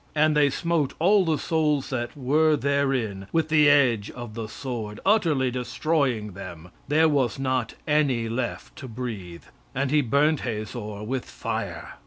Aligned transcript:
"And 0.15 0.35
they 0.35 0.49
smote 0.49 0.95
all 0.97 1.25
the 1.25 1.37
souls 1.37 1.91
that 1.91 2.17
were 2.17 2.55
therein 2.55 3.27
with 3.31 3.49
the 3.49 3.69
edge 3.69 4.09
of 4.09 4.33
the 4.33 4.47
sword, 4.47 4.99
utterly 5.05 5.51
destroying 5.51 6.31
them: 6.31 6.69
there 6.87 7.07
was 7.07 7.37
not 7.37 7.75
any 7.87 8.27
left 8.27 8.75
to 8.77 8.87
breathe; 8.87 9.43
and 9.75 9.91
he 9.91 10.01
burnt 10.01 10.39
Hazor 10.39 11.03
with 11.03 11.25
fire. 11.25 11.97